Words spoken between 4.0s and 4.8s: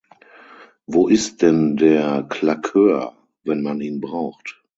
braucht?